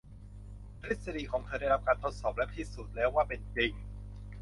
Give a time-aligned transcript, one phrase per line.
[0.81, 3.71] ทฤษฎีของเธอได้รับการทดสอบ และพิสูจน์แล้วว่าเป็นจริง